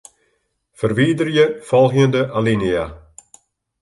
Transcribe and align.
Ferwiderje 0.79 1.45
folgjende 1.67 2.25
alinea. 2.41 2.87